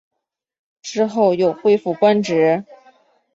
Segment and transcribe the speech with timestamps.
[0.81, 2.65] 之后又恢复官职。